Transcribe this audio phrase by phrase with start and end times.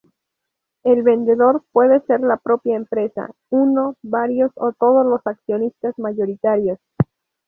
[0.81, 6.79] El vendedor puede ser la propia empresa, uno, varios o todos los accionistas mayoritarios.